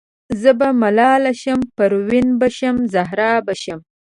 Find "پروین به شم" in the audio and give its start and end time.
1.77-2.75